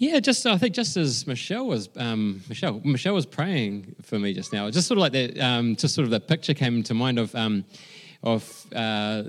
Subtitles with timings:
[0.00, 4.32] Yeah, just I think just as Michelle was um, Michelle Michelle was praying for me
[4.32, 6.94] just now, just sort of like that, um, just sort of the picture came to
[6.94, 7.66] mind of um,
[8.22, 9.24] of uh,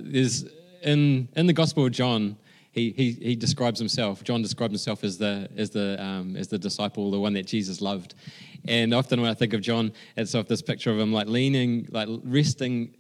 [0.82, 2.38] in in the Gospel of John.
[2.72, 4.24] He, he, he describes himself.
[4.24, 7.82] John describes himself as the as the um, as the disciple, the one that Jesus
[7.82, 8.16] loved.
[8.64, 11.90] And often when I think of John, it's of this picture of him like leaning,
[11.92, 12.96] like resting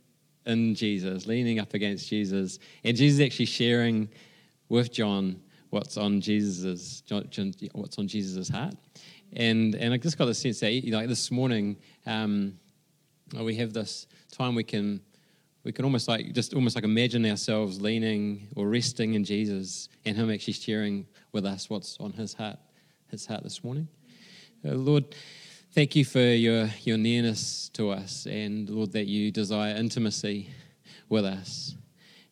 [0.45, 4.09] in Jesus, leaning up against Jesus, and Jesus actually sharing
[4.67, 5.40] with John
[5.71, 7.02] what's on Jesus's
[7.73, 8.75] what's on Jesus's heart.
[9.34, 12.59] And and I just got the sense that you know, like this morning, um,
[13.34, 15.02] we have this time we can
[15.63, 20.15] we can almost like just almost like imagine ourselves leaning or resting in Jesus and
[20.15, 22.59] Him actually sharing with us what's on His heart,
[23.09, 23.88] His heart this morning.
[24.65, 25.15] Uh, Lord,
[25.71, 30.49] thank you for your your nearness to us, and Lord that you desire intimacy
[31.07, 31.76] with us.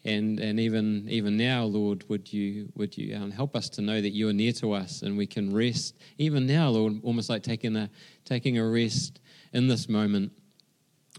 [0.06, 4.00] And, and even, even now, Lord, would you, would you um, help us to know
[4.00, 7.44] that you are near to us and we can rest, even now, Lord, almost like
[7.44, 7.90] taking a,
[8.24, 9.20] taking a rest
[9.52, 10.32] in this moment.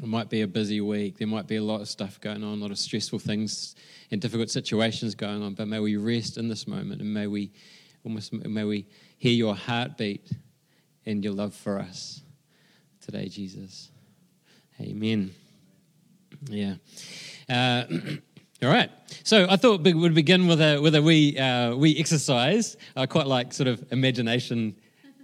[0.03, 1.19] It might be a busy week.
[1.19, 3.75] There might be a lot of stuff going on, a lot of stressful things
[4.11, 5.55] and difficult situations going on.
[5.55, 7.53] But may we rest in this moment and may we
[8.03, 8.87] almost may we
[9.19, 10.31] hear your heartbeat
[11.05, 12.23] and your love for us
[13.01, 13.91] today, Jesus.
[14.81, 15.35] Amen.
[16.49, 16.77] Yeah.
[17.49, 17.85] Uh,
[18.63, 18.91] All right.
[19.25, 22.77] So I thought we would begin with a with a wee uh, wee exercise.
[22.95, 24.77] I quite like sort of imagination,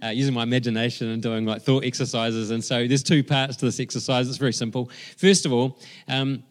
[0.03, 2.49] uh, using my imagination and doing like thought exercises.
[2.49, 4.27] And so there's two parts to this exercise.
[4.27, 4.89] It's very simple.
[5.17, 6.43] First of all, um,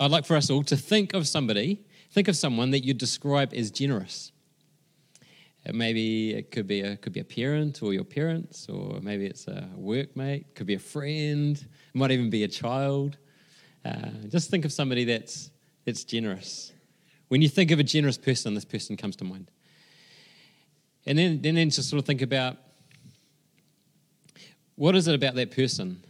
[0.00, 3.54] I'd like for us all to think of somebody, think of someone that you describe
[3.54, 4.32] as generous.
[5.64, 9.26] Uh, maybe it could be a could be a parent or your parents, or maybe
[9.26, 13.16] it's a workmate, could be a friend, might even be a child.
[13.84, 15.52] Uh, just think of somebody that's
[15.88, 16.72] it's generous.
[17.28, 19.50] When you think of a generous person, this person comes to mind.
[21.06, 22.56] And then, then, then just sort of think about
[24.76, 26.04] what is it about that person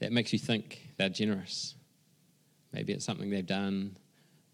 [0.00, 1.74] that makes you think they're generous?
[2.72, 3.96] Maybe it's something they've done.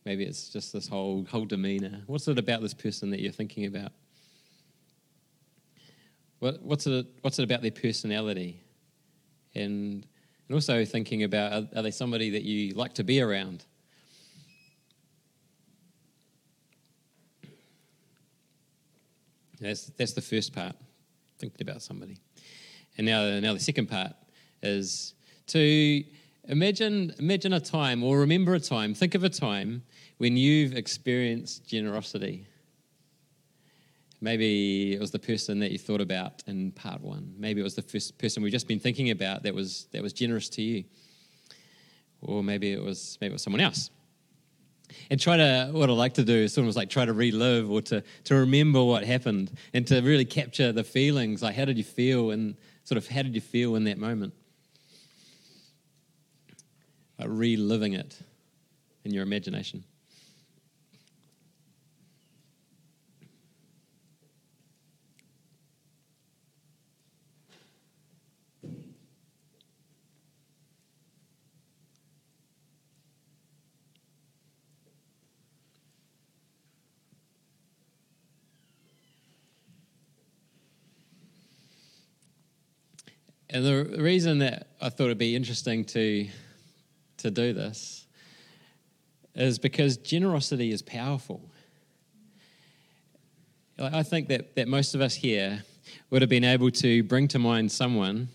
[0.05, 2.03] Maybe it's just this whole, whole demeanor.
[2.07, 3.93] What's it about this person that you're thinking about?
[6.39, 8.61] What, what's, it, what's it about their personality?
[9.55, 10.07] And,
[10.49, 13.65] and also thinking about are, are they somebody that you like to be around?
[19.61, 20.77] That's, that's the first part,
[21.39, 22.19] thinking about somebody.
[22.97, 24.13] And now, now the second part
[24.63, 25.15] is
[25.49, 26.05] to
[26.49, 29.83] imagine, imagine a time or remember a time, think of a time
[30.19, 32.47] when you've experienced generosity.
[34.21, 37.35] Maybe it was the person that you thought about in part one.
[37.37, 40.13] Maybe it was the first person we've just been thinking about that was, that was
[40.13, 40.85] generous to you.
[42.23, 43.91] Or maybe it was maybe it was someone else
[45.11, 47.71] and try to what I like to do is sort of like try to relive
[47.71, 51.43] or to to remember what happened and to really capture the feelings.
[51.43, 54.35] Like how did you feel and sort of how did you feel in that moment?
[57.19, 58.19] Like reliving it
[59.05, 59.85] in your imagination.
[83.55, 86.27] And the reason that I thought it'd be interesting to,
[87.19, 88.05] to do this
[89.37, 91.41] is because generosity is powerful.
[93.79, 95.63] I think that, that most of us here
[96.11, 98.27] would have been able to bring to mind someone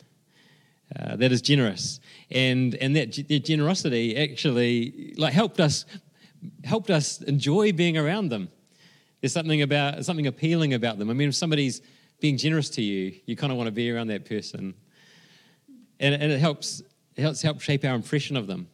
[0.98, 2.00] uh, that is generous,
[2.32, 5.86] and and that their generosity actually like helped us
[6.64, 8.50] helped us enjoy being around them.
[9.20, 11.10] There's something about something appealing about them.
[11.10, 11.82] I mean, if somebody's
[12.22, 14.74] being generous to you, you kind of want to be around that person
[16.00, 16.82] and, and it helps
[17.16, 18.68] it helps help shape our impression of them.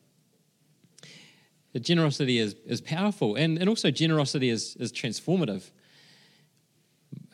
[1.74, 5.72] The generosity is, is powerful, and, and also generosity is, is transformative.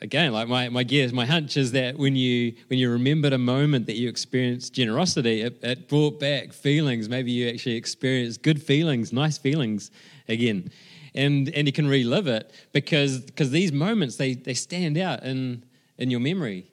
[0.00, 3.38] Again, like my, my guess, my hunch is that when you when you remembered a
[3.38, 7.08] moment that you experienced generosity, it, it brought back feelings.
[7.08, 9.92] Maybe you actually experienced good feelings, nice feelings
[10.28, 10.72] again.
[11.14, 15.62] And and you can relive it because because these moments they, they stand out in
[15.98, 16.66] in your memory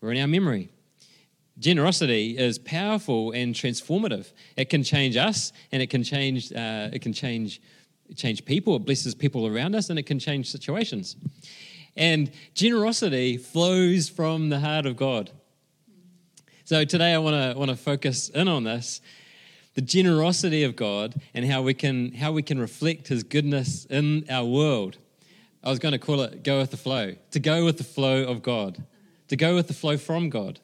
[0.00, 0.70] or in our memory.
[1.60, 4.32] Generosity is powerful and transformative.
[4.56, 6.52] It can change us, and it can change.
[6.52, 7.60] Uh, it can change
[8.16, 8.74] change people.
[8.76, 11.14] It blesses people around us, and it can change situations.
[11.96, 15.30] And generosity flows from the heart of God.
[16.64, 19.00] So today, I want to want to focus in on this,
[19.74, 24.24] the generosity of God, and how we can how we can reflect His goodness in
[24.28, 24.98] our world
[25.62, 28.24] I was going to call it go with the flow, to go with the flow
[28.24, 28.82] of God,
[29.28, 30.58] to go with the flow from God.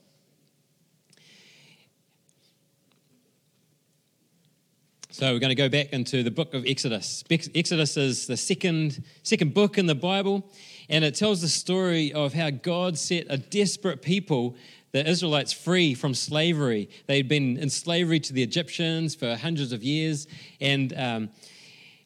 [5.17, 7.25] So we're going to go back into the book of Exodus.
[7.31, 10.47] Exodus is the second, second book in the Bible,
[10.91, 14.57] and it tells the story of how God set a desperate people,
[14.93, 16.91] the Israelites, free from slavery.
[17.07, 20.27] They'd been in slavery to the Egyptians for hundreds of years,
[20.61, 21.31] and um,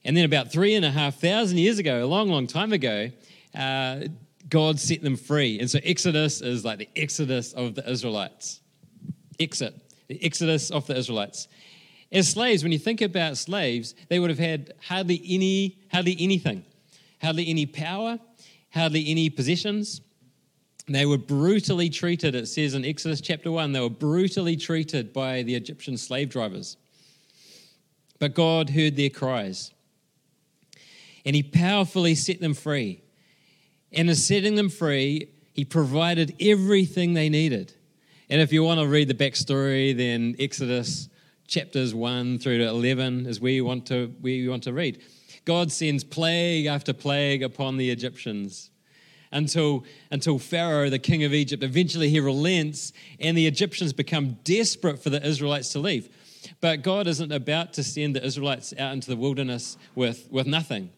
[0.04, 3.10] and then about three and a half thousand years ago, a long, long time ago,
[3.56, 4.02] uh,
[4.48, 5.58] God set them free.
[5.58, 8.60] And so Exodus is like the Exodus of the Israelites.
[9.40, 9.74] Exit,
[10.06, 11.48] the Exodus of the Israelites.
[12.12, 16.64] As slaves, when you think about slaves, they would have had hardly any, hardly anything,
[17.22, 18.18] hardly any power,
[18.72, 20.00] hardly any possessions.
[20.88, 25.42] They were brutally treated, it says in Exodus chapter 1, they were brutally treated by
[25.42, 26.76] the Egyptian slave drivers.
[28.18, 29.72] But God heard their cries,
[31.24, 33.02] and He powerfully set them free.
[33.92, 37.72] And in setting them free, He provided everything they needed.
[38.28, 41.08] And if you want to read the backstory, then Exodus
[41.50, 45.02] chapters 1 through to 11 is where you want to, where you want to read.
[45.44, 48.70] God sends plague after plague upon the Egyptians
[49.32, 55.02] until, until Pharaoh, the king of Egypt, eventually he relents and the Egyptians become desperate
[55.02, 56.08] for the Israelites to leave.
[56.60, 60.90] But God isn't about to send the Israelites out into the wilderness with, with nothing.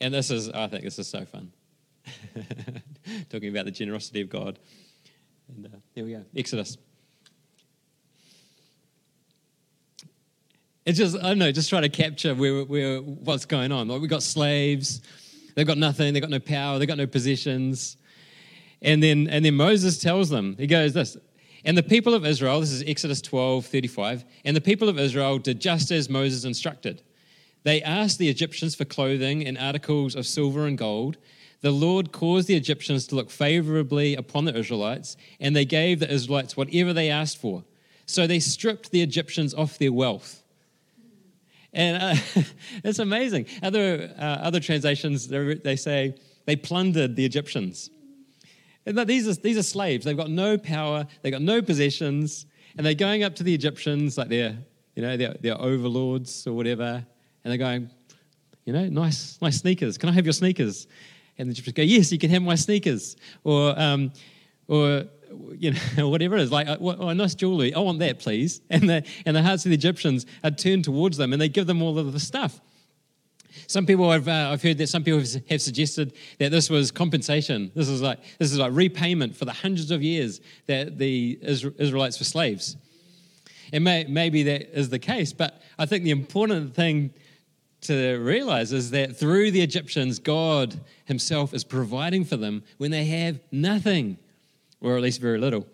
[0.00, 1.52] And this is, I think this is so fun.
[3.30, 4.58] Talking about the generosity of God.
[5.48, 6.76] And uh, here we go Exodus.
[10.86, 13.88] It's just, I don't know, just try to capture where, where, what's going on.
[13.88, 15.02] Like we've got slaves,
[15.56, 17.96] they've got nothing, they've got no power, they've got no possessions.
[18.80, 21.16] And then, and then Moses tells them, he goes this,
[21.64, 25.38] and the people of Israel, this is Exodus 12, 35, and the people of Israel
[25.38, 27.02] did just as Moses instructed.
[27.64, 31.16] They asked the Egyptians for clothing and articles of silver and gold.
[31.62, 36.12] The Lord caused the Egyptians to look favorably upon the Israelites, and they gave the
[36.12, 37.64] Israelites whatever they asked for.
[38.04, 40.44] So they stripped the Egyptians off their wealth
[41.72, 42.42] and uh,
[42.84, 43.46] it's amazing.
[43.62, 46.14] Other, uh, other translations, they say
[46.46, 47.90] they plundered the Egyptians.
[48.86, 50.04] And these are, these are slaves.
[50.04, 52.46] They've got no power, they've got no possessions,
[52.76, 54.56] and they're going up to the Egyptians like they're,
[54.94, 57.04] you know, they're, they're overlords or whatever,
[57.44, 57.90] and they're going,
[58.64, 59.98] you know, nice, nice sneakers.
[59.98, 60.86] Can I have your sneakers?
[61.38, 63.16] And the Egyptians go, yes, you can have my sneakers.
[63.44, 64.12] Or, um,
[64.68, 65.04] or
[65.58, 68.60] you know, whatever it is, like, oh, nice jewelry, I want that, please.
[68.70, 71.66] And the, and the hearts of the Egyptians are turned towards them and they give
[71.66, 72.60] them all of the stuff.
[73.68, 77.72] Some people have uh, I've heard that some people have suggested that this was compensation.
[77.74, 82.18] This is like this is like repayment for the hundreds of years that the Israelites
[82.18, 82.76] were slaves.
[83.72, 87.12] And may, maybe that is the case, but I think the important thing
[87.82, 93.04] to realize is that through the Egyptians, God Himself is providing for them when they
[93.06, 94.18] have nothing
[94.80, 95.66] or at least very little.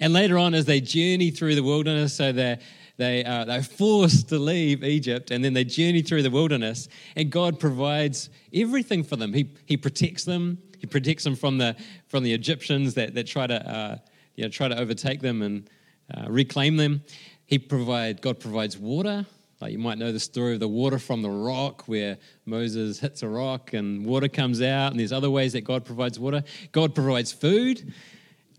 [0.00, 2.58] And later on, as they journey through the wilderness, so they're,
[2.96, 7.30] they, uh, they're forced to leave Egypt and then they journey through the wilderness, and
[7.30, 9.32] God provides everything for them.
[9.32, 11.76] He, he protects them, He protects them from the,
[12.08, 13.96] from the Egyptians that, that try, to, uh,
[14.36, 15.70] you know, try to overtake them and
[16.14, 17.02] uh, reclaim them.
[17.46, 19.26] He provide, God provides water
[19.60, 23.22] like you might know the story of the water from the rock, where Moses hits
[23.22, 26.42] a rock and water comes out, and there's other ways that God provides water.
[26.72, 27.92] God provides food,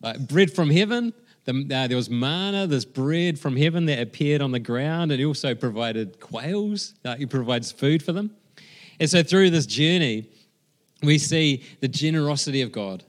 [0.01, 1.13] like bread from heaven.
[1.45, 5.19] The, uh, there was manna, this bread from heaven that appeared on the ground, and
[5.19, 6.93] He also provided quails.
[7.17, 8.35] He provides food for them.
[8.99, 10.29] And so through this journey,
[11.01, 13.03] we see the generosity of God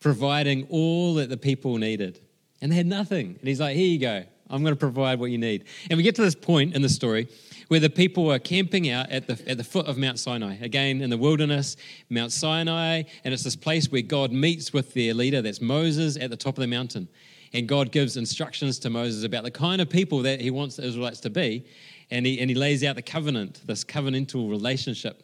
[0.00, 2.20] providing all that the people needed.
[2.60, 3.36] And they had nothing.
[3.38, 4.24] And He's like, here you go.
[4.50, 5.64] I'm going to provide what you need.
[5.88, 7.28] And we get to this point in the story
[7.68, 11.00] where the people are camping out at the, at the foot of Mount Sinai, again
[11.00, 11.76] in the wilderness,
[12.08, 16.30] Mount Sinai, and it's this place where God meets with their leader, that's Moses, at
[16.30, 17.08] the top of the mountain.
[17.52, 20.84] And God gives instructions to Moses about the kind of people that he wants the
[20.84, 21.64] Israelites to be.
[22.10, 25.22] And he, and he lays out the covenant, this covenantal relationship.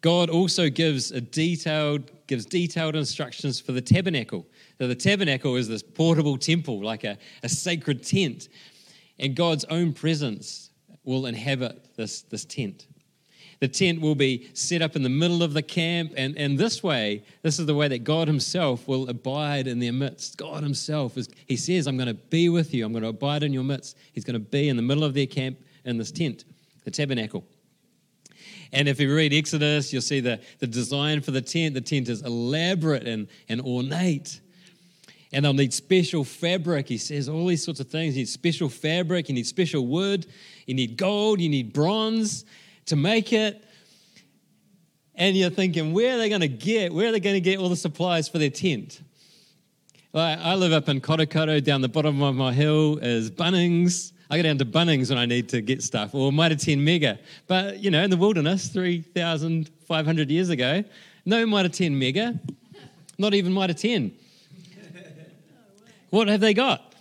[0.00, 4.44] God also gives a detailed, gives detailed instructions for the tabernacle.
[4.78, 8.48] So the tabernacle is this portable temple, like a, a sacred tent.
[9.18, 10.70] And God's own presence
[11.04, 12.86] will inhabit this, this tent.
[13.60, 16.82] The tent will be set up in the middle of the camp, and, and this
[16.82, 20.36] way, this is the way that God Himself will abide in their midst.
[20.36, 23.42] God Himself is, He says, I'm going to be with you, I'm going to abide
[23.42, 23.96] in your midst.
[24.12, 26.44] He's going to be in the middle of their camp in this tent,
[26.84, 27.44] the tabernacle.
[28.72, 31.74] And if you read Exodus, you'll see the, the design for the tent.
[31.74, 34.40] The tent is elaborate and, and ornate
[35.34, 36.88] and they'll need special fabric.
[36.88, 38.16] He says all these sorts of things.
[38.16, 40.26] You need special fabric, you need special wood,
[40.66, 42.44] you need gold, you need bronze
[42.86, 43.62] to make it.
[45.16, 46.94] And you're thinking, where are they going to get?
[46.94, 49.02] Where are they going to get all the supplies for their tent?
[50.12, 51.62] Like, I live up in Korokoro.
[51.62, 54.12] Down the bottom of my hill is Bunnings.
[54.30, 57.18] I go down to Bunnings when I need to get stuff, or Mitre 10 Mega.
[57.48, 60.84] But, you know, in the wilderness 3,500 years ago,
[61.26, 62.38] no Mitre 10 Mega,
[63.18, 64.12] not even Mitre 10.
[66.14, 66.94] What have they got?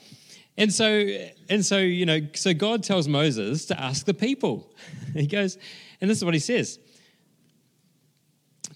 [0.58, 1.08] And so,
[1.48, 4.74] and so, you know, so God tells Moses to ask the people.
[5.14, 5.60] He goes,
[6.02, 6.80] and this is what he says.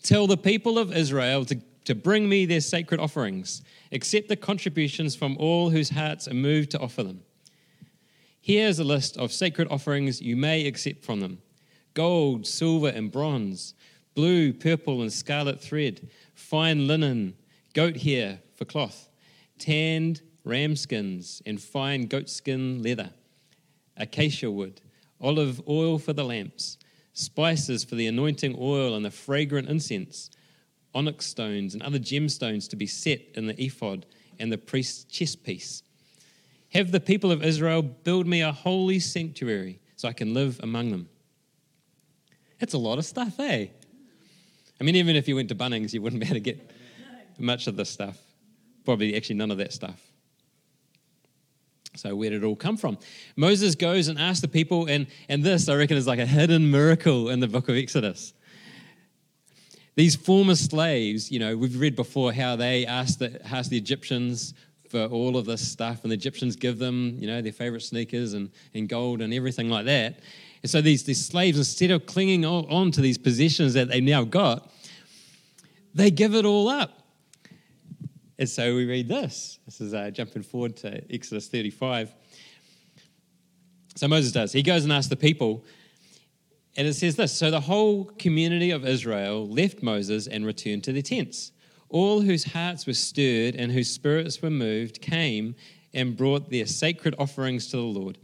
[0.04, 5.16] Tell the people of Israel to, to bring me their sacred offerings, accept the contributions
[5.16, 7.22] from all whose hearts are moved to offer them.
[8.40, 11.42] Here's a list of sacred offerings you may accept from them.
[11.96, 13.74] Gold, silver, and bronze,
[14.14, 17.34] blue, purple, and scarlet thread, fine linen,
[17.74, 19.10] goat hair for cloth,
[19.60, 23.12] tanned ram skins, and fine goatskin leather,
[23.98, 24.82] acacia wood,
[25.20, 26.78] olive oil for the lamps,
[27.14, 30.30] spices for the anointing oil and the fragrant incense,
[30.94, 34.06] onyx stones and other gemstones to be set in the ephod
[34.40, 35.84] and the priest's chest piece.
[36.74, 40.92] Have the people of Israel build me a holy sanctuary so I can live among
[40.92, 41.10] them.
[42.60, 43.68] That's a lot of stuff, eh?
[44.80, 46.72] I mean, even if you went to Bunnings, you wouldn't be able to get
[47.40, 48.18] much of this stuff.
[48.88, 50.00] Probably actually none of that stuff.
[51.98, 52.98] So, where did it all come from?
[53.36, 56.72] Moses goes and asks the people, and, and this, I reckon, is like a hidden
[56.72, 58.34] miracle in the book of Exodus.
[59.96, 64.54] These former slaves, you know, we've read before how they asked the, asked the Egyptians
[64.90, 68.32] for all of this stuff, and the Egyptians give them, you know, their favorite sneakers
[68.36, 70.22] and, and gold and everything like that.
[70.64, 74.24] And so these, these slaves, instead of clinging on, to these possessions that they now
[74.24, 74.72] got,
[75.94, 77.07] they give it all up.
[78.40, 79.60] And so we read this.
[79.66, 82.14] This is uh, jumping forward to Exodus 35.
[83.96, 84.52] So Moses does.
[84.52, 85.66] He goes and asks the people,
[86.76, 90.94] and it says this So the whole community of Israel left Moses and returned to
[90.94, 91.52] their tents.
[91.90, 95.56] All whose hearts were stirred and whose spirits were moved came
[95.94, 98.20] and brought their sacred offerings to the Lord.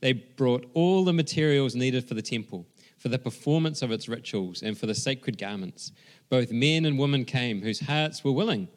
[0.00, 2.66] They brought all the materials needed for the temple,
[2.98, 5.92] for the performance of its rituals, and for the sacred garments.
[6.28, 8.68] Both men and women came whose hearts were willing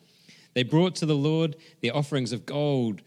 [0.57, 3.03] they brought to the Lord their offerings of gold,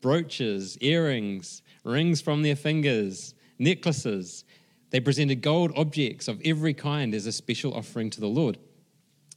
[0.00, 4.44] brooches, earrings, rings from their fingers, necklaces.
[4.90, 8.58] They presented gold objects of every kind as a special offering to the Lord.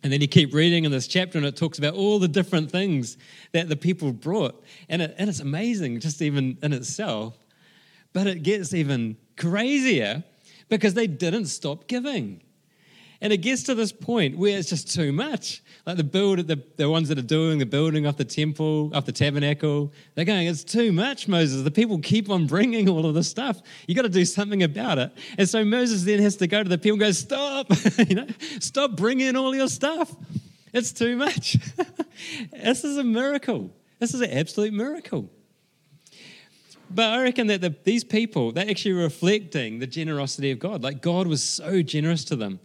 [0.04, 2.70] And then you keep reading in this chapter, and it talks about all the different
[2.70, 3.18] things
[3.54, 4.64] that the people brought.
[4.88, 7.36] And, it, and it's amazing, just even in itself.
[8.14, 10.24] But it gets even crazier
[10.70, 12.44] because they didn't stop giving.
[13.24, 15.62] And it gets to this point where it's just too much.
[15.86, 19.06] Like the build, the, the ones that are doing the building of the temple, of
[19.06, 21.62] the tabernacle, they're going, it's too much, Moses.
[21.62, 23.62] The people keep on bringing all of this stuff.
[23.88, 25.12] You got to do something about it.
[25.38, 27.68] And so Moses then has to go to the people and go, stop,
[28.10, 28.28] you know,
[28.60, 30.16] stop bringing all your stuff.
[30.74, 31.58] It's too much.
[32.52, 33.72] this is a miracle.
[34.00, 35.30] This is an absolute miracle.
[36.90, 40.82] But I reckon that the, these people, they're actually reflecting the generosity of God.
[40.82, 42.60] Like God was so generous to them.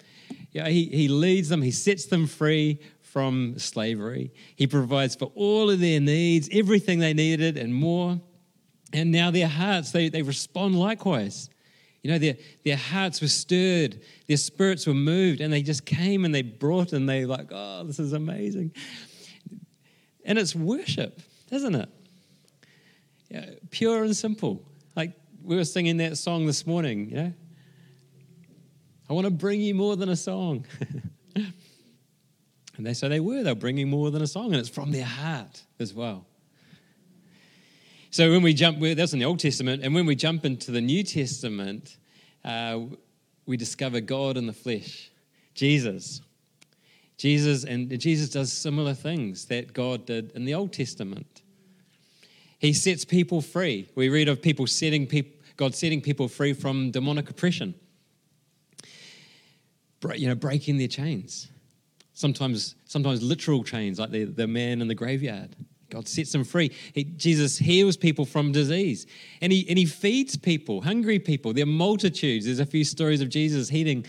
[0.53, 4.33] Yeah, he, he leads them, he sets them free from slavery.
[4.57, 8.21] He provides for all of their needs, everything they needed, and more.
[8.93, 11.51] And now their hearts, they, they respond likewise.
[12.03, 16.25] You know, their, their hearts were stirred, their spirits were moved, and they just came
[16.25, 18.73] and they brought and they like, oh, this is amazing.
[20.25, 21.89] And it's worship, isn't it?
[23.31, 24.63] Yeah, pure and simple.
[24.95, 27.33] Like we were singing that song this morning, you know,
[29.09, 30.67] I want to bring you more than a song.
[31.37, 31.53] and
[32.79, 35.05] they so they were, they were bringing more than a song, and it's from their
[35.05, 36.27] heart as well.
[38.11, 40.81] So when we jump, that's in the Old Testament, and when we jump into the
[40.81, 41.99] New Testament,
[42.45, 42.81] uh,
[43.47, 45.11] we discover God in the flesh,
[45.55, 46.21] Jesus.
[47.17, 51.43] Jesus and Jesus does similar things that God did in the Old Testament.
[52.59, 53.89] He sets people free.
[53.95, 57.75] We read of people setting people, God setting people free from demonic oppression
[60.17, 61.51] you know, breaking their chains.
[62.13, 65.55] Sometimes, sometimes literal chains, like the, the man in the graveyard.
[65.91, 66.73] God sets them free.
[66.93, 69.07] He, Jesus heals people from disease.
[69.41, 71.53] And he, and he feeds people, hungry people.
[71.53, 72.47] There are multitudes.
[72.47, 74.05] There's a few stories of Jesus eating,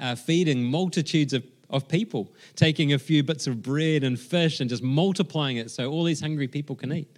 [0.00, 4.70] uh, feeding multitudes of, of people, taking a few bits of bread and fish and
[4.70, 7.16] just multiplying it so all these hungry people can eat.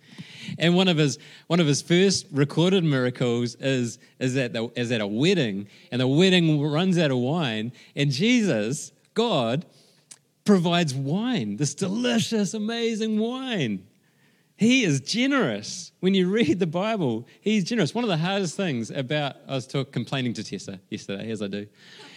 [0.59, 4.93] And one of his one of his first recorded miracles is is at the, is
[4.93, 9.67] at a wedding, and the wedding runs out of wine, and Jesus, God,
[10.45, 13.85] provides wine, this delicious, amazing wine
[14.57, 15.93] He is generous.
[16.01, 17.95] When you read the Bible, he's generous.
[17.95, 21.47] One of the hardest things about, I was talk, complaining to Tessa yesterday, as I
[21.47, 21.67] do.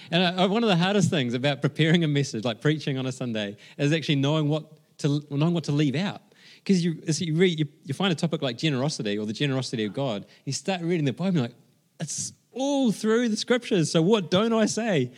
[0.09, 3.11] And I, one of the hardest things about preparing a message, like preaching on a
[3.11, 4.63] Sunday, is actually knowing what
[4.99, 6.21] to, knowing what to leave out.
[6.63, 9.93] Because you, you, read, you, you, find a topic like generosity or the generosity of
[9.93, 11.55] God, you start reading the Bible, You are like,
[11.99, 13.91] it's all through the scriptures.
[13.91, 15.11] So what don't I say?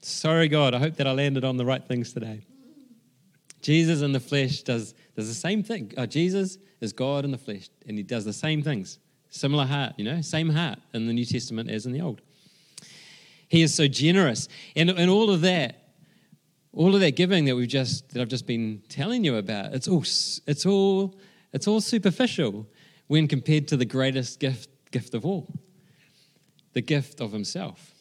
[0.00, 2.46] Sorry, God, I hope that I landed on the right things today.
[3.60, 5.92] Jesus in the flesh does, does the same thing.
[5.98, 8.98] Oh, Jesus is God in the flesh, and he does the same things.
[9.30, 12.20] Similar heart, you know, same heart in the New Testament as in the Old.
[13.48, 14.48] He is so generous.
[14.74, 15.85] And, and all of that,
[16.76, 19.88] all of that giving that we've just that I've just been telling you about, it's
[19.88, 21.18] all it's all
[21.52, 22.68] it's all superficial
[23.08, 25.48] when compared to the greatest gift gift of all.
[26.74, 27.94] The gift of himself.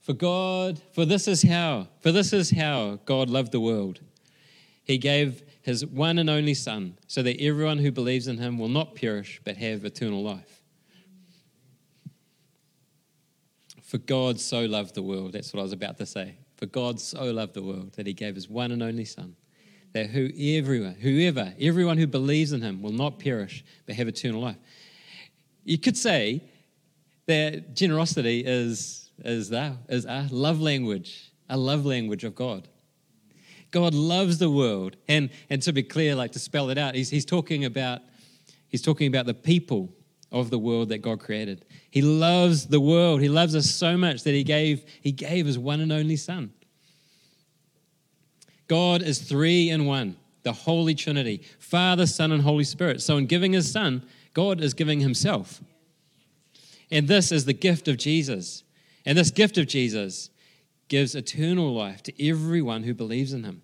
[0.00, 4.00] For God, for this is how, for this is how God loved the world.
[4.82, 8.68] He gave his one and only Son, so that everyone who believes in him will
[8.68, 10.59] not perish but have eternal life.
[13.90, 15.32] For God so loved the world.
[15.32, 16.36] That's what I was about to say.
[16.58, 19.34] For God so loved the world that he gave his one and only Son,
[19.94, 24.42] that who everyone, whoever, everyone who believes in him will not perish but have eternal
[24.42, 24.58] life.
[25.64, 26.44] You could say
[27.26, 32.68] that generosity is, is, the, is a love language, a love language of God.
[33.72, 34.98] God loves the world.
[35.08, 38.02] And, and to be clear, like to spell it out, he's, he's talking about
[38.68, 39.92] he's talking about the people
[40.30, 41.64] of the world that God created.
[41.90, 43.20] He loves the world.
[43.20, 46.52] He loves us so much that he gave, he gave his one and only Son.
[48.68, 53.02] God is three in one, the Holy Trinity Father, Son, and Holy Spirit.
[53.02, 55.60] So, in giving his Son, God is giving himself.
[56.90, 58.62] And this is the gift of Jesus.
[59.04, 60.30] And this gift of Jesus
[60.88, 63.62] gives eternal life to everyone who believes in him.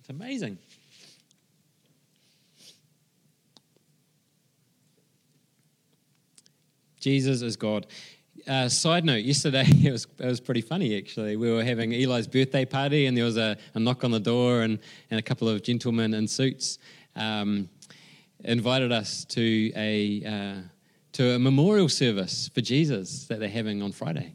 [0.00, 0.58] It's amazing.
[7.04, 7.86] Jesus is God.
[8.48, 11.36] Uh, side note, yesterday it was, it was pretty funny actually.
[11.36, 14.62] We were having Eli's birthday party and there was a, a knock on the door
[14.62, 14.78] and,
[15.10, 16.78] and a couple of gentlemen in suits
[17.14, 17.68] um,
[18.42, 20.62] invited us to a, uh,
[21.12, 24.34] to a memorial service for Jesus that they're having on Friday.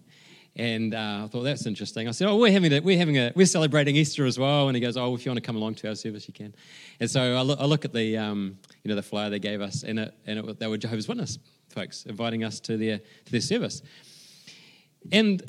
[0.56, 2.08] And uh, I thought that's interesting.
[2.08, 4.76] I said, "Oh, we're having a, we're having a, we're celebrating Easter as well." And
[4.76, 6.54] he goes, "Oh, if you want to come along to our service, you can."
[7.00, 9.62] And so I look, I look at the, um, you know, the flyer they gave
[9.62, 11.38] us, and it, and it, they were Jehovah's Witness
[11.70, 13.82] folks, inviting us to their, to their service.
[15.12, 15.42] And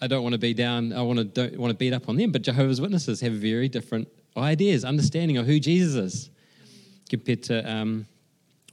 [0.00, 2.16] I don't want to be down, I want to, don't want to beat up on
[2.16, 6.30] them, but Jehovah's Witnesses have very different ideas, understanding of who Jesus is
[7.08, 8.06] compared to um,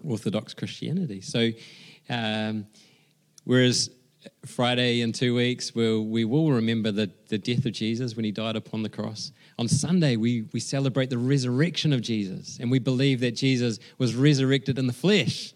[0.03, 1.21] Orthodox Christianity.
[1.21, 1.51] So,
[2.09, 2.65] um,
[3.45, 3.89] whereas
[4.45, 8.31] Friday in two weeks, we'll, we will remember the, the death of Jesus when he
[8.31, 9.31] died upon the cross.
[9.57, 14.15] On Sunday, we, we celebrate the resurrection of Jesus, and we believe that Jesus was
[14.15, 15.53] resurrected in the flesh.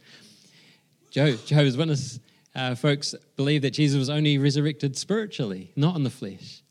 [1.15, 2.19] Jehovah's Witness
[2.55, 6.61] uh, folks believe that Jesus was only resurrected spiritually, not in the flesh.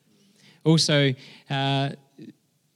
[0.65, 1.15] Also,
[1.49, 1.91] uh,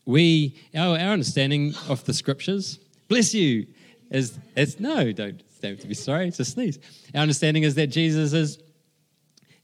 [0.06, 2.78] we our, our understanding of the scriptures,
[3.08, 3.66] bless you,
[4.10, 6.78] is, is no, don't, don't be sorry, it's a sneeze.
[7.14, 8.58] Our understanding is that Jesus is,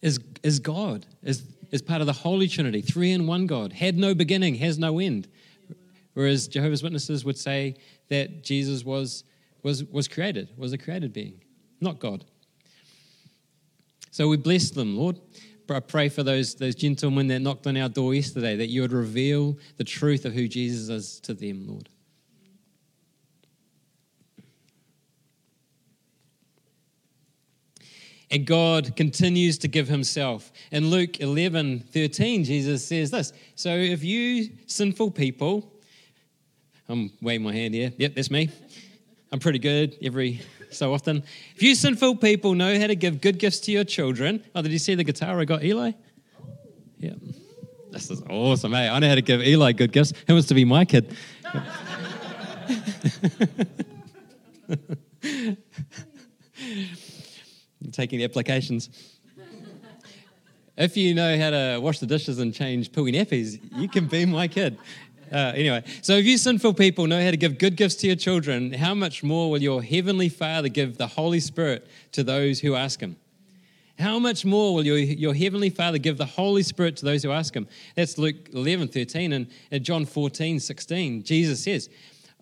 [0.02, 3.96] is, is God, is, is part of the Holy Trinity, three in one God, had
[3.96, 5.26] no beginning, has no end.
[6.12, 7.76] Whereas Jehovah's Witnesses would say
[8.08, 9.24] that Jesus was,
[9.62, 11.40] was, was created, was a created being
[11.80, 12.24] not God.
[14.10, 15.18] So we bless them, Lord.
[15.68, 18.92] I pray for those, those gentlemen that knocked on our door yesterday that you would
[18.92, 21.88] reveal the truth of who Jesus is to them, Lord.
[28.30, 30.50] And God continues to give himself.
[30.72, 35.72] In Luke 11 13, Jesus says this So if you sinful people,
[36.88, 37.92] I'm waving my hand here.
[37.96, 38.50] Yep, that's me.
[39.34, 41.24] I'm pretty good every so often.
[41.56, 44.70] If you sinful people know how to give good gifts to your children, oh, did
[44.70, 45.90] you see the guitar I got Eli?
[46.98, 47.14] Yeah.
[47.90, 48.88] This is awesome, hey.
[48.88, 50.12] I know how to give Eli good gifts.
[50.28, 51.16] Who wants to be my kid?
[57.90, 58.88] taking the applications.
[60.76, 64.26] If you know how to wash the dishes and change pooey nappies, you can be
[64.26, 64.78] my kid.
[65.34, 68.14] Uh, anyway, so if you sinful people know how to give good gifts to your
[68.14, 72.76] children, how much more will your heavenly Father give the Holy Spirit to those who
[72.76, 73.16] ask Him?
[73.98, 77.32] How much more will your, your heavenly Father give the Holy Spirit to those who
[77.32, 77.66] ask Him?
[77.96, 79.32] That's Luke 11, 13.
[79.32, 81.90] And at John 14, 16, Jesus says,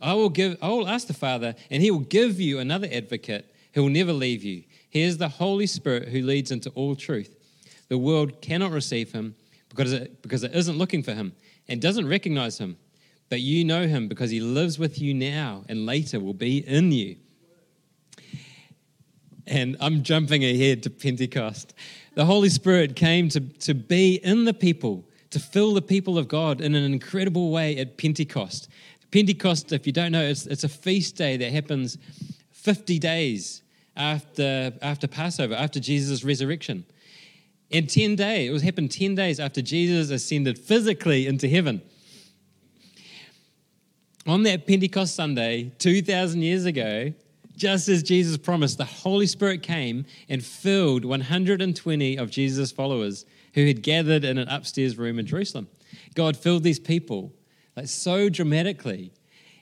[0.02, 3.46] I will, give, I will ask the Father, and He will give you another advocate
[3.72, 4.64] who will never leave you.
[4.90, 7.34] He is the Holy Spirit who leads into all truth.
[7.88, 9.34] The world cannot receive him
[9.70, 11.32] because it, because it isn't looking for him
[11.68, 12.76] and doesn't recognize him.
[13.32, 16.92] But you know him because he lives with you now and later will be in
[16.92, 17.16] you.
[19.46, 21.72] And I'm jumping ahead to Pentecost.
[22.14, 26.28] The Holy Spirit came to, to be in the people, to fill the people of
[26.28, 28.68] God in an incredible way at Pentecost.
[29.10, 31.96] Pentecost, if you don't know, it's, it's a feast day that happens
[32.50, 33.62] 50 days
[33.96, 36.84] after, after Passover, after Jesus' resurrection.
[37.70, 41.80] And 10 days, it was happened 10 days after Jesus ascended physically into heaven.
[44.26, 47.12] On that Pentecost Sunday, 2,000 years ago,
[47.56, 53.66] just as Jesus promised, the Holy Spirit came and filled 120 of Jesus' followers who
[53.66, 55.68] had gathered in an upstairs room in Jerusalem.
[56.14, 57.32] God filled these people
[57.76, 59.12] like so dramatically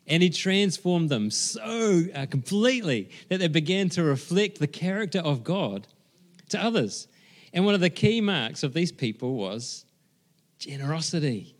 [0.06, 5.44] and he transformed them so uh, completely that they began to reflect the character of
[5.44, 5.86] God
[6.50, 7.08] to others.
[7.52, 9.84] And one of the key marks of these people was
[10.58, 11.54] generosity.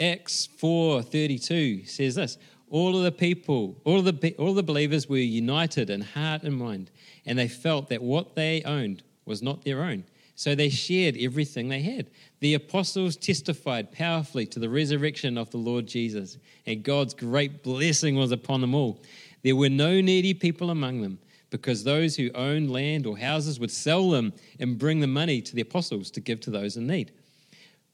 [0.00, 5.08] Acts 4:32 says this, all of the people, all of the all of the believers
[5.08, 6.90] were united in heart and mind,
[7.24, 10.04] and they felt that what they owned was not their own.
[10.34, 12.10] So they shared everything they had.
[12.40, 18.16] The apostles testified powerfully to the resurrection of the Lord Jesus, and God's great blessing
[18.16, 19.00] was upon them all.
[19.42, 23.70] There were no needy people among them, because those who owned land or houses would
[23.70, 27.12] sell them and bring the money to the apostles to give to those in need.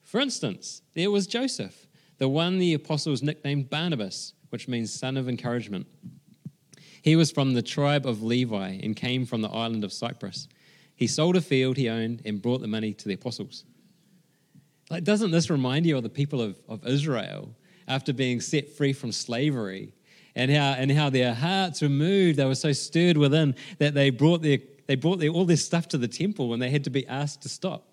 [0.03, 1.87] For instance, there was Joseph,
[2.21, 5.87] the one the apostles nicknamed Barnabas, which means son of encouragement.
[7.03, 10.47] He was from the tribe of Levi and came from the island of Cyprus.
[10.95, 13.65] He sold a field he owned and brought the money to the apostles.
[14.91, 17.55] Like, doesn't this remind you of the people of, of Israel
[17.89, 19.95] after being set free from slavery
[20.35, 22.39] and how, and how their hearts were moved.
[22.39, 25.89] They were so stirred within that they brought, their, they brought their, all their stuff
[25.89, 27.90] to the temple and they had to be asked to stop.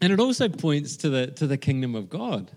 [0.00, 2.50] And it also points to the, to the kingdom of God.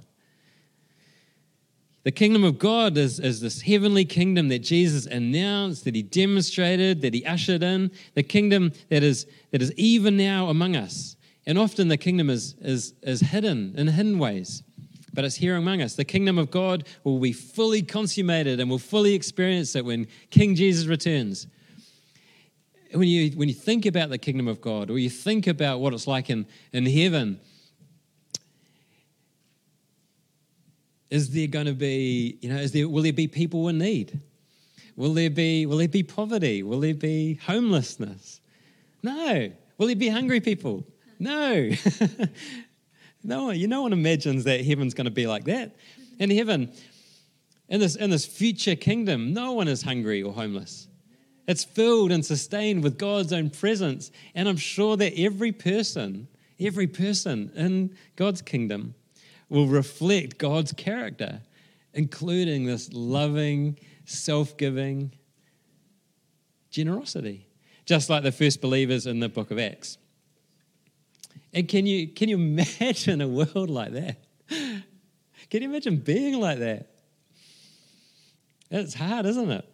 [2.04, 7.02] The kingdom of God is, is this heavenly kingdom that Jesus announced, that he demonstrated,
[7.02, 11.16] that he ushered in, the kingdom that is, that is even now among us.
[11.46, 14.64] And often the kingdom is, is, is hidden in hidden ways
[15.14, 15.96] but it's here among us.
[15.96, 20.56] The kingdom of God will be fully consummated and we'll fully experience it when King
[20.56, 21.48] Jesus returns.
[22.94, 25.94] When you, when you think about the kingdom of God or you think about what
[25.94, 27.40] it's like in, in heaven,
[31.10, 34.20] is there going to be, you know, is there, will there be people in need?
[34.96, 36.62] Will there be, will there be poverty?
[36.62, 38.42] Will there be homelessness?
[39.02, 39.52] No.
[39.78, 40.86] Will there be hungry people?
[41.20, 41.72] No.
[43.24, 45.76] No you no one imagines that heaven's going to be like that.
[46.20, 46.72] In heaven,
[47.70, 50.88] in this, in this future kingdom, no one is hungry or homeless.
[51.48, 54.12] It's filled and sustained with God's own presence.
[54.34, 56.28] And I'm sure that every person,
[56.60, 58.96] every person in God's kingdom
[59.50, 61.42] will reflect God's character,
[61.94, 65.12] including this loving, self giving
[66.70, 67.48] generosity,
[67.86, 69.98] just like the first believers in the book of Acts.
[71.54, 72.36] And can you, can you
[72.82, 74.18] imagine a world like that?
[74.50, 76.88] Can you imagine being like that?
[78.72, 79.73] It's hard, isn't it?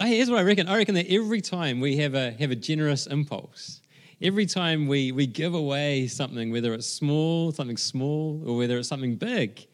[0.00, 0.68] Here's what I reckon.
[0.68, 3.80] I reckon that every time we have a, have a generous impulse,
[4.20, 8.88] every time we, we give away something, whether it's small, something small, or whether it's
[8.88, 9.66] something big,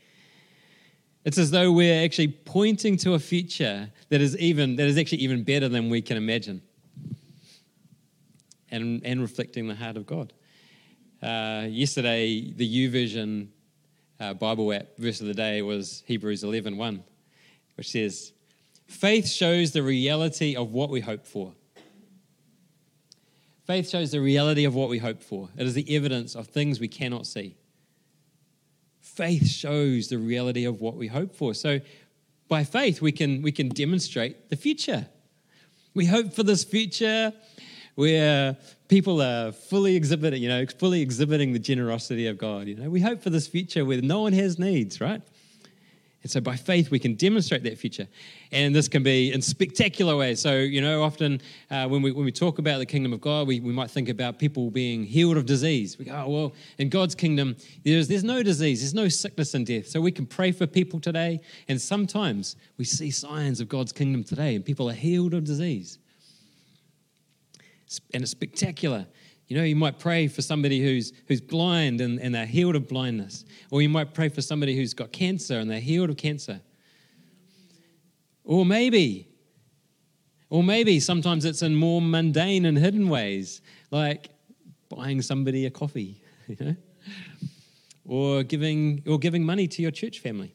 [1.25, 5.19] it's as though we're actually pointing to a future that is even that is actually
[5.19, 6.63] even better than we can imagine
[8.71, 10.33] and, and reflecting the heart of God.
[11.23, 13.49] Uh, yesterday, the YouVersion
[14.19, 17.05] uh, Bible app verse of the day was Hebrews 11 1,
[17.77, 18.33] which says,
[18.91, 21.53] Faith shows the reality of what we hope for.
[23.65, 25.49] Faith shows the reality of what we hope for.
[25.57, 27.57] It is the evidence of things we cannot see.
[29.01, 31.55] Faith shows the reality of what we hope for.
[31.55, 31.79] So,
[32.49, 35.07] by faith, we can, we can demonstrate the future.
[35.95, 37.33] We hope for this future
[37.95, 38.57] where
[38.89, 42.67] people are fully exhibiting, you know, fully exhibiting the generosity of God.
[42.67, 45.23] You know, we hope for this future where no one has needs, right?
[46.23, 48.07] And so by faith, we can demonstrate that future.
[48.53, 50.39] And this can be in spectacular ways.
[50.41, 53.49] So, you know, often uh, when, we, when we talk about the kingdom of God,
[53.49, 55.99] we, we might think about people being healed of disease.
[55.99, 59.67] We go, oh, well, in God's kingdom, there's, there's no disease, there's no sickness and
[59.67, 59.87] death.
[59.87, 61.41] So we can pray for people today.
[61.69, 65.99] And sometimes we see signs of God's kingdom today, and people are healed of disease
[68.13, 69.07] and it's spectacular.
[69.51, 72.87] You know, you might pray for somebody who's, who's blind and, and they're healed of
[72.87, 73.45] blindness.
[73.73, 76.61] Or you might pray for somebody who's got cancer and they're healed of cancer.
[78.45, 79.27] Or maybe,
[80.51, 83.61] Or maybe sometimes it's in more mundane and hidden ways,
[83.91, 84.29] like
[84.89, 86.77] buying somebody a coffee, you know,
[88.05, 90.55] or giving or giving money to your church family.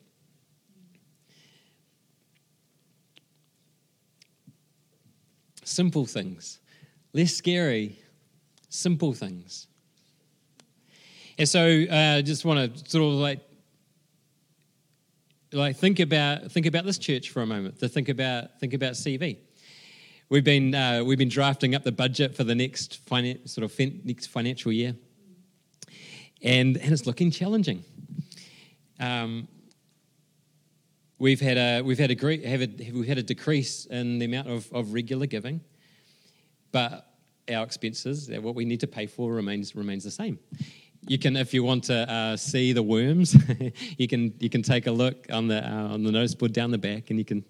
[5.66, 6.60] Simple things,
[7.14, 8.00] less scary,
[8.76, 9.68] simple things.
[11.38, 13.40] And so I uh, just want to sort of like
[15.52, 17.80] like think about think about this church for a moment.
[17.80, 19.38] To think about think about CV.
[20.30, 23.72] We've been uh, we've been drafting up the budget for the next finan- sort of
[23.72, 24.96] fin- next financial year,
[26.42, 27.84] and and it's looking challenging.
[29.00, 29.48] Um,
[31.20, 34.26] we've had a we've had a great have a, we've had a decrease in the
[34.26, 35.62] amount of, of regular giving,
[36.72, 37.15] but
[37.52, 40.40] our expenses, what we need to pay for, remains remains the same
[41.08, 43.36] you can, if you want to uh, see the worms,
[43.98, 46.72] you can you can take a look on the uh, on the notice board down
[46.72, 47.46] the back, and you can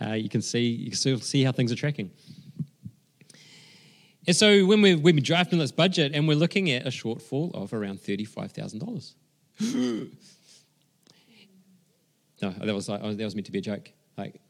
[0.00, 2.10] uh, you can see you can see how things are tracking.
[4.26, 7.52] And so when we've, we've been drafting this budget, and we're looking at a shortfall
[7.54, 9.14] of around thirty five thousand dollars.
[12.42, 13.92] No, that was like, that was meant to be a joke.
[14.16, 14.40] Like,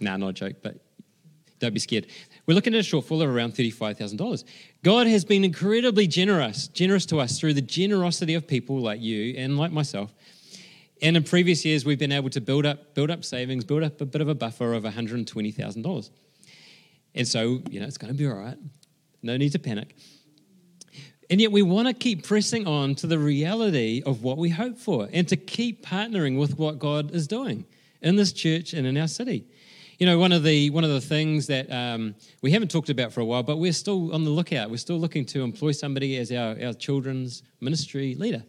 [0.00, 0.82] nah, not a joke, but
[1.60, 2.06] don't be scared.
[2.46, 4.44] We're looking at a shortfall of around $35,000.
[4.82, 9.34] God has been incredibly generous, generous to us through the generosity of people like you
[9.36, 10.12] and like myself.
[11.02, 14.00] And in previous years, we've been able to build up, build up savings, build up
[14.00, 16.10] a bit of a buffer of $120,000.
[17.14, 18.56] And so, you know, it's going to be all right.
[19.22, 19.94] No need to panic.
[21.28, 24.78] And yet, we want to keep pressing on to the reality of what we hope
[24.78, 27.66] for and to keep partnering with what God is doing
[28.02, 29.46] in this church and in our city.
[30.00, 33.12] You know, one of the one of the things that um, we haven't talked about
[33.12, 34.70] for a while, but we're still on the lookout.
[34.70, 38.42] We're still looking to employ somebody as our, our children's ministry leader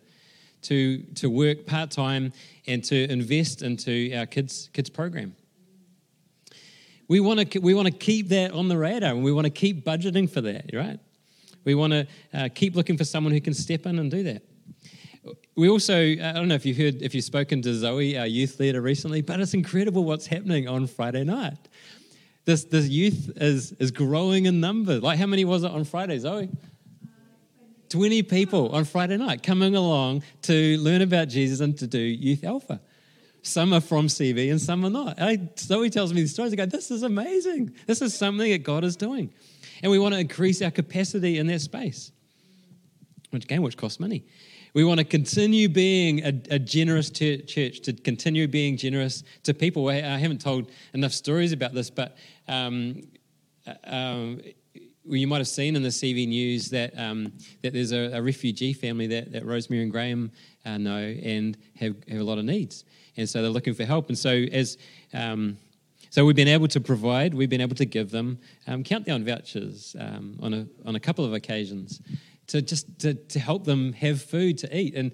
[0.61, 2.31] to to work part time
[2.67, 5.35] and to invest into our kids kids program.
[7.09, 9.51] We want to we want to keep that on the radar, and we want to
[9.51, 10.69] keep budgeting for that.
[10.73, 11.01] Right?
[11.65, 14.41] We want to uh, keep looking for someone who can step in and do that.
[15.55, 18.25] We also, uh, I don't know if you've heard, if you've spoken to Zoe, our
[18.25, 21.57] youth leader, recently, but it's incredible what's happening on Friday night.
[22.45, 24.99] This, this youth is, is growing in number.
[24.99, 26.49] Like, how many was it on Friday, Zoe?
[27.89, 32.43] 20 people on Friday night coming along to learn about Jesus and to do Youth
[32.43, 32.79] Alpha.
[33.43, 35.21] Some are from CV and some are not.
[35.21, 36.53] I, Zoe tells me these stories.
[36.53, 37.75] I go, this is amazing.
[37.87, 39.33] This is something that God is doing.
[39.83, 42.11] And we want to increase our capacity in that space,
[43.31, 44.23] which, again, which costs money.
[44.73, 49.89] We want to continue being a, a generous church, to continue being generous to people.
[49.89, 52.15] I, haven't told enough stories about this, but
[52.47, 53.01] um,
[53.67, 54.41] uh, um,
[55.05, 58.71] you might have seen in the CV news that um, that there's a, a, refugee
[58.71, 60.31] family that, that Rosemary and Graham
[60.65, 62.85] uh, know and have, have a lot of needs,
[63.17, 64.07] and so they're looking for help.
[64.07, 64.77] And so as
[65.13, 65.57] um,
[66.11, 69.95] so we've been able to provide, we've been able to give them um, countdown vouchers
[69.99, 71.99] um, on a on a couple of occasions,
[72.51, 74.95] to just to, to help them have food to eat.
[74.95, 75.11] And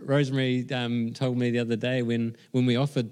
[0.00, 3.10] Rosemary um, told me the other day when when we offered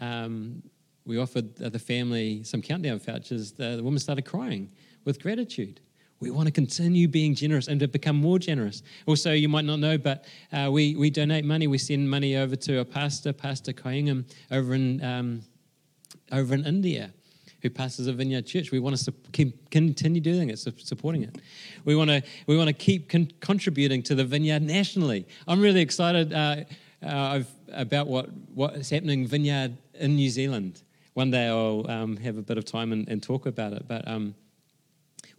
[0.00, 0.62] um,
[1.04, 4.70] we offered the family some countdown vouchers, the, the woman started crying
[5.04, 5.80] with gratitude.
[6.20, 8.82] We want to continue being generous and to become more generous.
[9.06, 11.66] Also, you might not know, but uh, we, we donate money.
[11.66, 15.42] We send money over to a pastor, Pastor Koingam, over in, um,
[16.30, 17.10] over in India
[17.62, 18.70] who pastors a vineyard church.
[18.70, 21.36] We want to keep, continue doing it, supporting it.
[21.84, 25.26] We want to we want to keep con- contributing to the vineyard nationally.
[25.46, 26.64] I'm really excited uh,
[27.02, 27.42] uh,
[27.72, 30.82] about what what is happening vineyard in New Zealand.
[31.14, 34.06] One day I'll um, have a bit of time and, and talk about it, but.
[34.06, 34.34] Um,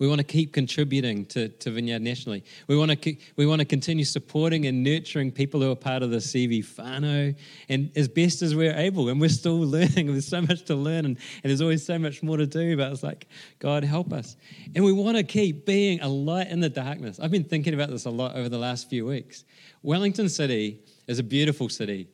[0.02, 2.44] we want to keep contributing to, to Vineyard nationally.
[2.66, 6.10] We want to we want to continue supporting and nurturing people who are part of
[6.10, 7.36] the CV whānau
[7.70, 9.10] and as best as we're able.
[9.10, 10.08] And we're still learning.
[10.08, 12.76] There's so much to learn and, and there's always so much more to do.
[12.76, 13.28] But it's like,
[13.60, 14.38] God, help us.
[14.74, 17.20] And we want to keep being a light in the darkness.
[17.20, 19.44] I've been thinking about this a lot over the last few weeks.
[19.84, 22.08] Wellington City is a beautiful city.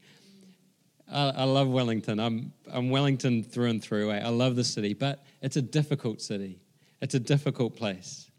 [1.09, 2.19] I, I love Wellington.
[2.19, 4.11] I'm, I'm Wellington through and through.
[4.11, 4.19] Eh?
[4.25, 6.59] I love the city, but it's a difficult city.
[7.01, 8.29] It's a difficult place.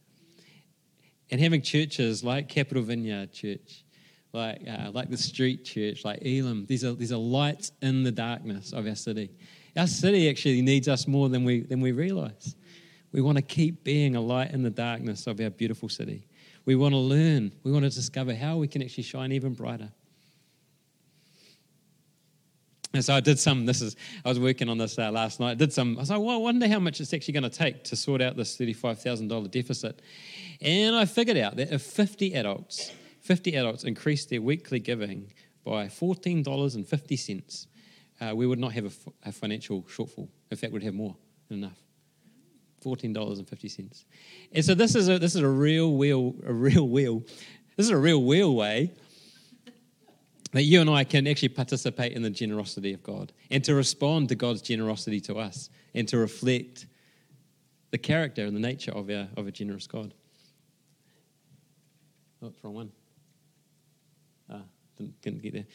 [1.31, 3.85] And having churches like Capital Vineyard Church,
[4.33, 8.12] like, uh, like the Street Church, like Elim, these are, these are lights in the
[8.12, 9.31] darkness of our city.
[9.77, 12.57] Our city actually needs us more than we, than we realize.
[13.12, 16.27] We want to keep being a light in the darkness of our beautiful city.
[16.64, 19.90] We want to learn, we want to discover how we can actually shine even brighter.
[22.94, 25.51] And so I did some, this is, I was working on this uh, last night.
[25.51, 27.51] I did some, I was like, well, I wonder how much it's actually going to
[27.51, 30.01] take to sort out this $35,000 deficit.
[30.62, 35.33] And I figured out that if 50 adults, 50 adults increased their weekly giving
[35.64, 37.66] by $14.50,
[38.20, 40.29] uh, we would not have a, a, financial shortfall.
[40.51, 41.14] In fact, we'd have more
[41.48, 41.79] than enough.
[42.81, 44.07] fourteen dollars and fifty cents.
[44.53, 47.20] And so this is a this is a real wheel a real wheel.
[47.77, 48.92] This is a real wheel way
[50.53, 54.29] that you and I can actually participate in the generosity of God and to respond
[54.31, 56.87] to God's generosity to us and to reflect
[57.91, 60.15] the character and the nature of, our, of a generous God.
[62.43, 62.93] Oh, wrong one.
[64.51, 64.63] Ah,
[64.97, 65.67] didn't, didn't get there.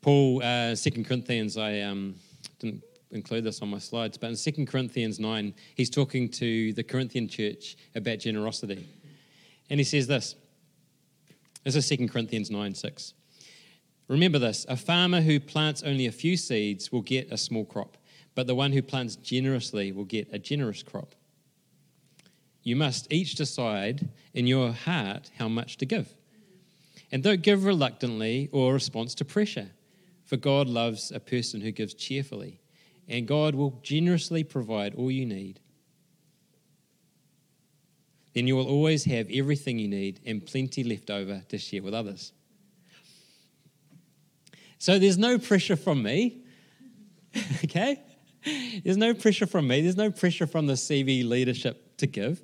[0.00, 2.14] Paul, uh, 2 Corinthians, I um,
[2.58, 6.82] didn't include this on my slides, but in 2 Corinthians 9, he's talking to the
[6.82, 8.88] Corinthian church about generosity.
[9.68, 10.36] And he says this.
[11.64, 13.14] This is 2 Corinthians 9 6.
[14.10, 17.96] Remember this a farmer who plants only a few seeds will get a small crop,
[18.34, 21.14] but the one who plants generously will get a generous crop.
[22.64, 26.12] You must each decide in your heart how much to give.
[27.12, 29.70] And don't give reluctantly or response to pressure,
[30.24, 32.58] for God loves a person who gives cheerfully,
[33.08, 35.60] and God will generously provide all you need.
[38.34, 41.94] Then you will always have everything you need and plenty left over to share with
[41.94, 42.32] others.
[44.80, 46.42] So there's no pressure from me,
[47.64, 48.02] okay?
[48.82, 49.82] There's no pressure from me.
[49.82, 52.40] There's no pressure from the CV leadership to give.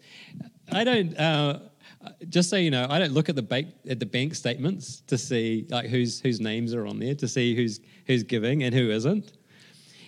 [0.70, 1.18] I don't.
[1.18, 1.60] Uh,
[2.28, 5.16] just so you know, I don't look at the bank at the bank statements to
[5.16, 8.90] see like whose whose names are on there to see who's who's giving and who
[8.90, 9.32] isn't.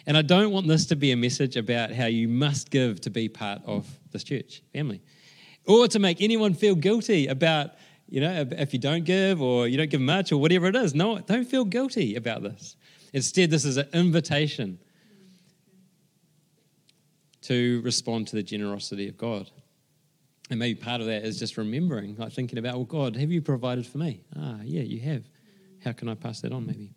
[0.07, 3.11] And I don't want this to be a message about how you must give to
[3.11, 5.01] be part of this church family,
[5.67, 7.71] or to make anyone feel guilty about
[8.09, 10.94] you know, if you don't give or you don't give much or whatever it is.
[10.94, 12.77] No, don't feel guilty about this.
[13.12, 14.79] Instead, this is an invitation
[17.42, 19.51] to respond to the generosity of God.
[20.51, 23.42] And maybe part of that is just remembering, like thinking about, well, God, have you
[23.42, 24.23] provided for me?
[24.37, 25.25] Ah, yeah, you have.
[25.85, 26.90] How can I pass that on, maybe?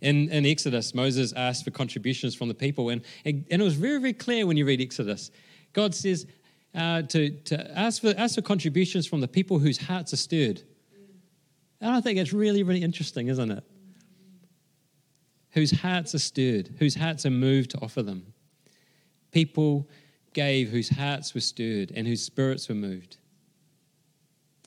[0.00, 3.74] In, in Exodus, Moses asked for contributions from the people, and, and, and it was
[3.74, 5.30] very, very clear when you read Exodus.
[5.72, 6.26] God says,
[6.74, 10.62] uh, to, to ask, for, ask for contributions from the people whose hearts are stirred.
[11.80, 13.64] And I think it's really, really interesting, isn't it?
[15.50, 18.32] Whose hearts are stirred, whose hearts are moved to offer them.
[19.32, 19.88] People
[20.32, 23.18] gave whose hearts were stirred and whose spirits were moved.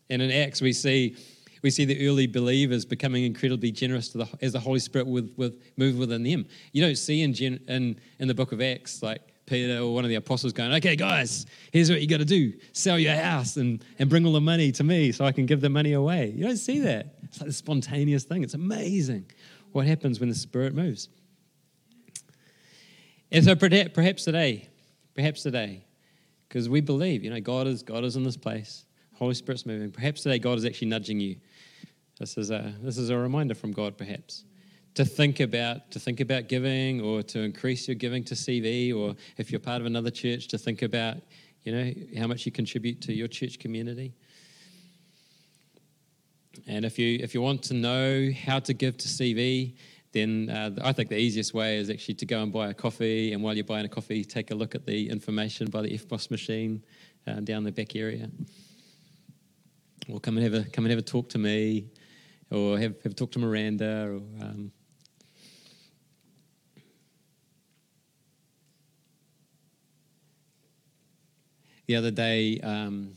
[0.09, 1.15] And in Acts, we see,
[1.63, 6.21] we see the early believers becoming incredibly generous the, as the Holy Spirit moved within
[6.21, 6.45] them.
[6.71, 7.33] You don't see in,
[7.67, 10.95] in, in the book of Acts, like, Peter or one of the apostles going, okay,
[10.95, 14.41] guys, here's what you got to do sell your house and, and bring all the
[14.41, 16.33] money to me so I can give the money away.
[16.35, 17.15] You don't see that.
[17.23, 18.43] It's like a spontaneous thing.
[18.43, 19.25] It's amazing
[19.71, 21.09] what happens when the Spirit moves.
[23.31, 24.69] And so perhaps today,
[25.13, 25.83] perhaps today,
[26.47, 29.91] because we believe, you know, God is, God is in this place, Holy Spirit's moving.
[29.91, 31.35] Perhaps today God is actually nudging you.
[32.19, 34.45] This is a, this is a reminder from God, perhaps
[34.95, 39.15] to think about to think about giving or to increase your giving to CV or
[39.37, 41.17] if you're part of another church to think about
[41.63, 44.13] you know how much you contribute to your church community.
[46.67, 49.75] And if you if you want to know how to give to CV
[50.13, 53.33] then uh, I think the easiest way is actually to go and buy a coffee.
[53.33, 56.31] And while you're buying a coffee take a look at the information by the EFTPOS
[56.31, 56.81] machine
[57.27, 58.29] uh, down the back area.
[60.07, 61.89] Or come and have a come and have a talk to me
[62.49, 64.71] or have, have a talk to Miranda or um,
[71.87, 73.15] the other day, um,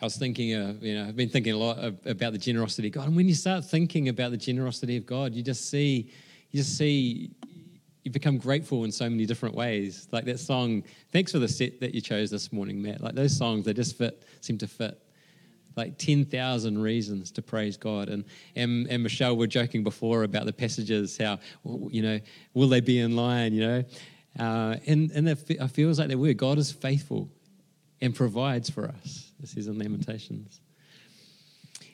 [0.00, 2.88] I was thinking, of, you know, I've been thinking a lot of, about the generosity
[2.88, 3.06] of God.
[3.06, 6.10] And when you start thinking about the generosity of God, you just see,
[6.50, 7.30] you just see,
[8.02, 10.08] you become grateful in so many different ways.
[10.10, 13.00] Like that song, thanks for the set that you chose this morning, Matt.
[13.00, 15.00] Like those songs, they just fit, seem to fit.
[15.76, 18.08] Like 10,000 reasons to praise God.
[18.08, 18.24] And,
[18.56, 22.20] and, and Michelle were joking before about the passages, how, you know,
[22.52, 23.84] will they be in line, you know?
[24.38, 25.36] Uh, and and it
[25.70, 27.30] feels like that word God is faithful
[28.00, 29.30] and provides for us.
[29.40, 30.60] This is in Lamentations.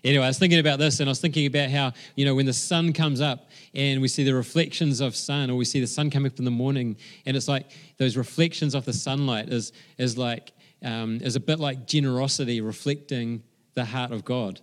[0.03, 2.47] Anyway, I was thinking about this and I was thinking about how, you know, when
[2.47, 5.87] the sun comes up and we see the reflections of sun or we see the
[5.87, 6.97] sun come up in the morning
[7.27, 10.53] and it's like those reflections of the sunlight is, is like,
[10.83, 13.43] um, is a bit like generosity reflecting
[13.75, 14.63] the heart of God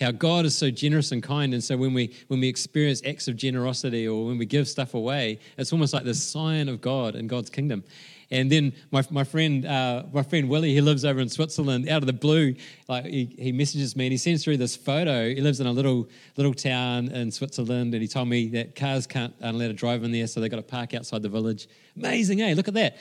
[0.00, 1.52] how God is so generous and kind.
[1.52, 4.94] And so when we when we experience acts of generosity or when we give stuff
[4.94, 7.84] away, it's almost like the sign of God and God's kingdom.
[8.30, 11.88] And then my, my friend uh, my friend Willie, he lives over in Switzerland.
[11.88, 12.54] Out of the blue,
[12.88, 15.28] like he, he messages me and he sends through this photo.
[15.28, 19.06] He lives in a little little town in Switzerland, and he told me that cars
[19.06, 21.68] can't aren't to drive in there, so they've got to park outside the village.
[21.96, 22.54] Amazing, eh?
[22.54, 22.98] Look at that.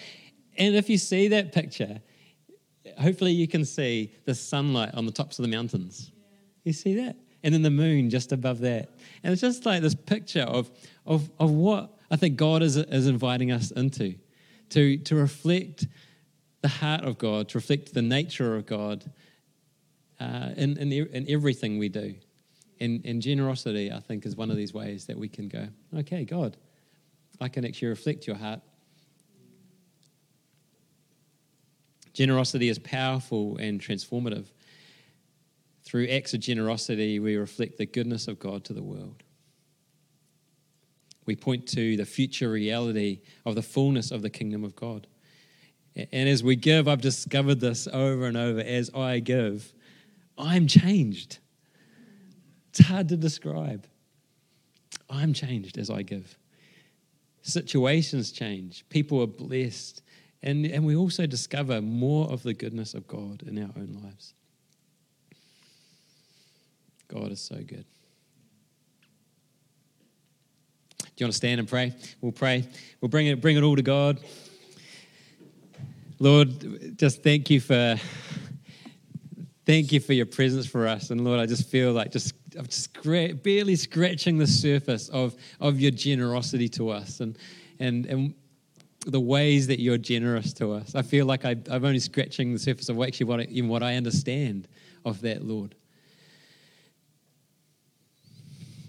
[0.57, 2.01] And if you see that picture,
[2.99, 6.11] hopefully you can see the sunlight on the tops of the mountains.
[6.67, 7.15] You see that?
[7.43, 8.89] And then the moon just above that.
[9.23, 10.69] And it's just like this picture of,
[11.05, 14.15] of, of what I think God is, is inviting us into.
[14.69, 15.87] to, to reflect
[16.61, 19.09] the heart of God, to reflect the nature of God
[20.19, 22.15] uh, in, in, in everything we do.
[22.79, 25.67] And, and generosity, I think, is one of these ways that we can go,
[25.99, 26.57] okay, God,
[27.41, 28.61] I can actually reflect your heart.
[32.13, 34.47] Generosity is powerful and transformative.
[35.87, 39.23] Through acts of generosity, we reflect the goodness of God to the world.
[41.25, 45.07] We point to the future reality of the fullness of the kingdom of God.
[45.95, 49.73] And as we give, I've discovered this over and over as I give,
[50.37, 51.37] I'm changed.
[52.71, 53.87] It's hard to describe.
[55.09, 56.37] I'm changed as I give.
[57.43, 60.01] Situations change, people are blessed,
[60.43, 64.33] and, and we also discover more of the goodness of God in our own lives.
[67.07, 67.85] God is so good.
[70.99, 71.95] Do you want to stand and pray?
[72.21, 72.67] We'll pray.
[73.01, 74.19] We'll bring it, bring it all to God.
[76.19, 77.95] Lord, just thank you for
[79.65, 81.09] thank you for your presence for us.
[81.11, 82.91] And Lord, I just feel like just I'm just
[83.43, 87.37] barely scratching the surface of, of your generosity to us and
[87.79, 88.33] and and
[89.05, 90.93] the ways that you're generous to us.
[90.93, 93.81] I feel like I, am only scratching the surface of actually what I, even what
[93.81, 94.67] I understand
[95.05, 95.75] of that, Lord.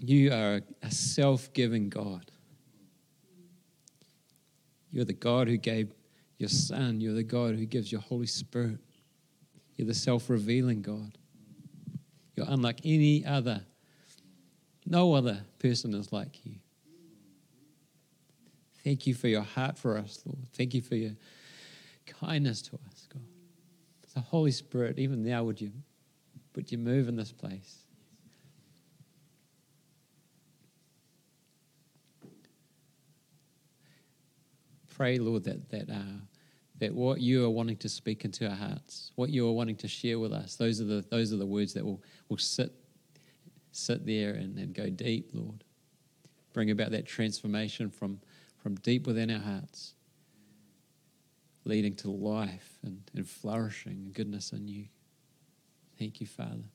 [0.01, 2.31] You are a self-giving God.
[4.91, 5.93] You're the God who gave
[6.37, 6.99] your Son.
[7.01, 8.79] You're the God who gives your Holy Spirit.
[9.75, 11.17] You're the self revealing God.
[12.35, 13.61] You're unlike any other.
[14.85, 16.55] No other person is like you.
[18.83, 20.47] Thank you for your heart for us, Lord.
[20.53, 21.11] Thank you for your
[22.05, 23.21] kindness to us, God.
[24.15, 25.71] The Holy Spirit, even now, would you,
[26.55, 27.85] would you move in this place?
[34.99, 36.19] Pray, Lord, that that uh,
[36.79, 39.87] that what you are wanting to speak into our hearts, what you are wanting to
[39.87, 42.73] share with us, those are the those are the words that will will sit
[43.71, 45.63] sit there and, and go deep, Lord.
[46.51, 48.19] Bring about that transformation from
[48.57, 49.93] from deep within our hearts,
[51.63, 54.87] leading to life and, and flourishing and goodness in you.
[55.97, 56.65] Thank you, Father.